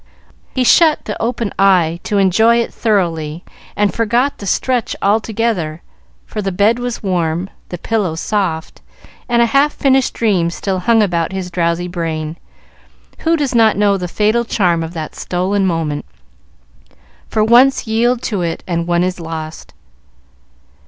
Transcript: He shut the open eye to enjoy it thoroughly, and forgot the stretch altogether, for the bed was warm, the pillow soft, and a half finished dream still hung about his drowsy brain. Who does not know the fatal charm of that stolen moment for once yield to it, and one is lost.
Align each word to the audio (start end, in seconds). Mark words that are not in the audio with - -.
He 0.55 0.63
shut 0.63 1.05
the 1.05 1.15
open 1.21 1.53
eye 1.59 1.99
to 2.05 2.17
enjoy 2.17 2.55
it 2.57 2.73
thoroughly, 2.73 3.43
and 3.75 3.93
forgot 3.93 4.39
the 4.39 4.47
stretch 4.47 4.95
altogether, 4.99 5.83
for 6.25 6.41
the 6.41 6.51
bed 6.51 6.79
was 6.79 7.03
warm, 7.03 7.51
the 7.69 7.77
pillow 7.77 8.15
soft, 8.15 8.81
and 9.29 9.43
a 9.43 9.53
half 9.53 9.73
finished 9.75 10.15
dream 10.15 10.49
still 10.49 10.79
hung 10.79 11.03
about 11.03 11.33
his 11.33 11.51
drowsy 11.51 11.87
brain. 11.87 12.37
Who 13.19 13.37
does 13.37 13.53
not 13.53 13.77
know 13.77 13.95
the 13.95 14.07
fatal 14.07 14.43
charm 14.43 14.81
of 14.81 14.95
that 14.95 15.13
stolen 15.13 15.67
moment 15.67 16.05
for 17.27 17.43
once 17.43 17.85
yield 17.85 18.23
to 18.23 18.41
it, 18.41 18.63
and 18.65 18.87
one 18.87 19.03
is 19.03 19.19
lost. 19.19 19.71